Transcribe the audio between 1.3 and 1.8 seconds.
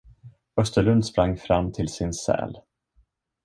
fram